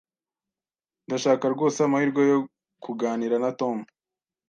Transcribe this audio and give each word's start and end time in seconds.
Ndashaka 1.05 1.45
rwose 1.53 1.77
amahirwe 1.87 2.21
yo 2.31 2.39
kuganira 2.83 3.35
na 3.43 3.51
Tom. 3.59 3.77